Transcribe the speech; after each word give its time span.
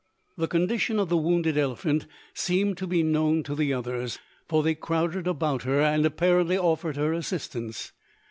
The 0.35 0.47
condition 0.47 0.97
of 0.97 1.09
the 1.09 1.17
wounded 1.17 1.59
elephant 1.59 2.07
seemed 2.33 2.75
to 2.79 2.87
be 2.87 3.03
known 3.03 3.43
to 3.43 3.53
the 3.53 3.71
others, 3.71 4.17
for 4.47 4.63
they 4.63 4.73
crowded 4.73 5.27
about 5.27 5.61
her 5.61 5.79
and 5.79 6.03
apparently 6.07 6.57
offered 6.57 6.95
her 6.97 7.13
assistance. 7.13 7.91